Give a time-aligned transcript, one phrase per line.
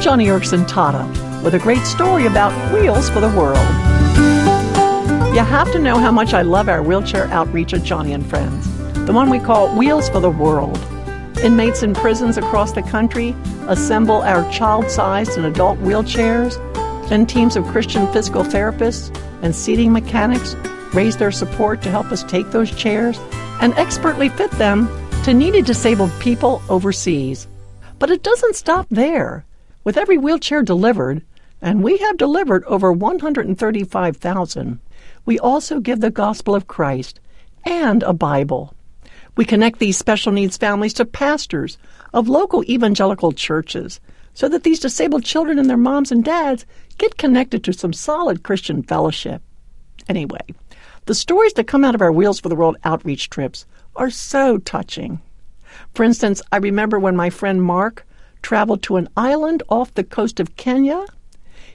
[0.00, 3.58] I'm Joni Eareckson Tada with a great story about Wheels for the World.
[5.34, 8.66] You have to know how much I love our wheelchair outreach at Joni and Friends,
[9.04, 10.78] the one we call Wheels for the World.
[11.44, 13.36] Inmates in prisons across the country
[13.68, 16.56] assemble our child sized and adult wheelchairs.
[17.10, 20.54] Then teams of Christian physical therapists and seating mechanics
[20.94, 23.18] raise their support to help us take those chairs
[23.60, 24.88] and expertly fit them
[25.24, 27.46] to needy disabled people overseas.
[27.98, 29.44] But it doesn't stop there.
[29.82, 31.22] With every wheelchair delivered,
[31.62, 34.80] and we have delivered over 135,000,
[35.24, 37.18] we also give the gospel of Christ
[37.64, 38.74] and a Bible.
[39.36, 41.78] We connect these special needs families to pastors
[42.12, 44.00] of local evangelical churches
[44.34, 46.66] so that these disabled children and their moms and dads
[46.98, 49.40] get connected to some solid Christian fellowship.
[50.08, 50.40] Anyway,
[51.06, 53.64] the stories that come out of our Wheels for the World outreach trips
[53.96, 55.20] are so touching.
[55.94, 58.06] For instance, I remember when my friend Mark
[58.42, 61.04] traveled to an island off the coast of Kenya.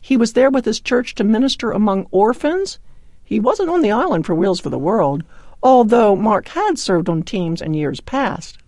[0.00, 2.78] He was there with his church to minister among orphans.
[3.24, 5.24] He wasn't on the island for Wheels for the World,
[5.62, 8.58] although Mark had served on teams in years past.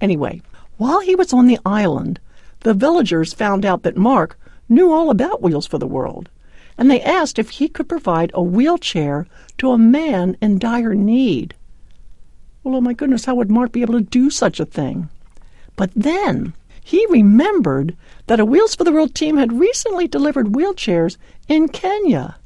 [0.00, 0.42] Anyway,
[0.76, 2.20] while he was on the island,
[2.60, 6.28] the villagers found out that Mark knew all about Wheels for the World,
[6.76, 11.54] and they asked if he could provide a wheelchair to a man in dire need.
[12.62, 15.08] Well, oh my goodness, how would Mark be able to do such a thing?
[15.76, 16.52] But then
[16.88, 17.94] he remembered
[18.28, 22.38] that a Wheels for the World team had recently delivered wheelchairs in Kenya.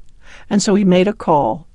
[0.51, 1.69] And so he made a call.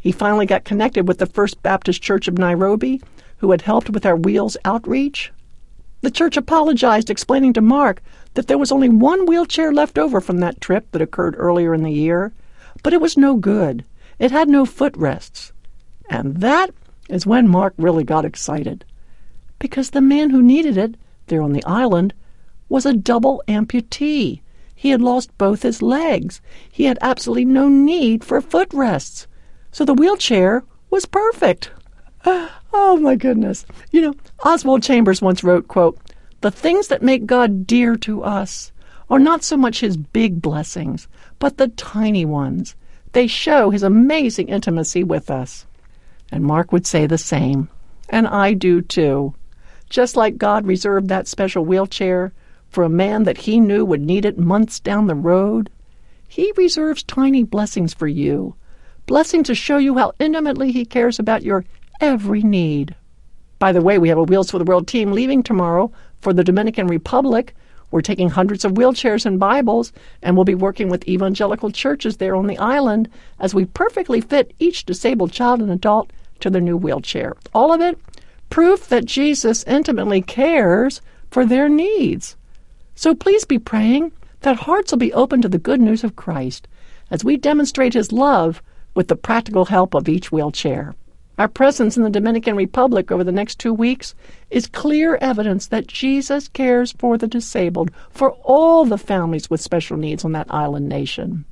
[0.00, 3.00] He finally got connected with the First Baptist Church of Nairobi,
[3.36, 5.32] who had helped with our Wheels outreach.
[6.00, 8.02] The church apologized, explaining to Mark
[8.34, 11.84] that there was only one wheelchair left over from that trip that occurred earlier in
[11.84, 12.32] the year,
[12.82, 13.84] but it was no good.
[14.18, 15.52] It had no footrests.
[16.10, 16.70] And that
[17.08, 18.84] is when Mark really got excited.
[19.60, 20.96] Because the man who needed it,
[21.28, 22.14] there on the island,
[22.68, 24.40] was a double amputee.
[24.74, 26.40] He had lost both his legs.
[26.70, 29.26] He had absolutely no need for footrests.
[29.70, 31.70] So the wheelchair was perfect.
[32.70, 33.64] Oh my goodness.
[33.92, 34.14] You know,
[34.44, 35.98] Oswald Chambers once wrote, quote,
[36.42, 38.72] The things that make God dear to us
[39.08, 41.08] are not so much his big blessings,
[41.38, 42.74] but the tiny ones.
[43.12, 45.66] They show his amazing intimacy with us.
[46.30, 47.70] And Mark would say the same.
[48.10, 49.34] And I do too.
[49.88, 52.32] Just like God reserved that special wheelchair
[52.68, 55.70] for a man that he knew would need it months down the road,
[56.28, 58.54] he reserves tiny blessings for you.
[59.06, 61.64] Blessings to show you how intimately he cares about your
[62.00, 62.94] every need.
[63.58, 65.90] By the way, we have a Wheels for the World team leaving tomorrow
[66.20, 67.56] for the Dominican Republic.
[67.90, 72.36] We're taking hundreds of wheelchairs and Bibles, and we'll be working with evangelical churches there
[72.36, 73.08] on the island
[73.40, 77.34] as we perfectly fit each disabled child and adult to their new wheelchair.
[77.54, 77.98] All of it
[78.50, 81.00] proof that Jesus intimately cares
[81.30, 82.36] for their needs.
[82.94, 86.68] So please be praying that hearts will be open to the good news of Christ
[87.10, 88.62] as we demonstrate his love
[88.94, 90.94] with the practical help of each wheelchair.
[91.38, 94.14] Our presence in the Dominican Republic over the next two weeks
[94.50, 99.96] is clear evidence that Jesus cares for the disabled, for all the families with special
[99.96, 101.44] needs on that island nation.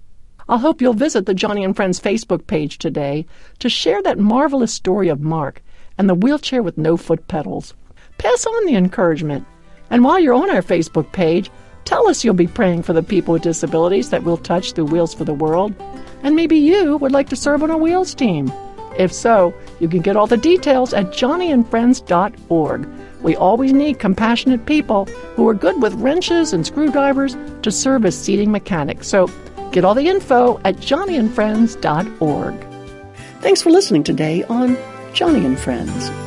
[0.49, 3.27] I hope you'll visit the Joni and Friends Facebook page today
[3.61, 5.63] to share that marvelous story of Mark
[5.99, 7.75] and the wheelchair with no foot pedals.
[8.19, 9.47] Pass on the encouragement.
[9.91, 11.51] And while you're on our Facebook page,
[11.85, 15.15] tell us you'll be praying for the people with disabilities that we'll touch through Wheels
[15.15, 15.75] for the World.
[16.23, 18.53] And maybe you would like to serve on a Wheels team.
[18.99, 22.89] If so, you can get all the details at joniandfriends.org.
[23.23, 28.19] We always need compassionate people who are good with wrenches and screwdrivers to serve as
[28.19, 29.09] seating mechanics.
[29.09, 29.29] So
[29.77, 32.67] Get all the info at joniandfriends.org.
[33.43, 34.75] Thanks for listening today on
[35.17, 36.26] Joni and Friends.